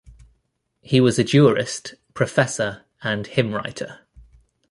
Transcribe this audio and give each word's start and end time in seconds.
He 0.81 0.99
was 0.99 1.19
a 1.19 1.23
Jurist, 1.23 1.93
Professor 2.15 2.85
and 3.03 3.27
Hymn 3.27 3.53
writer. 3.53 3.99